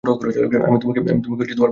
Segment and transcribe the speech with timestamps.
[0.03, 1.61] আমি তোমাকে বাড়ি পৌঁছে দেব।